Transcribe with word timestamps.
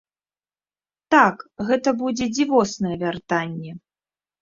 Так, 1.17 1.35
гэта 1.69 1.89
будзе 2.01 2.25
дзівоснае 2.35 2.95
вяртанне. 3.07 3.71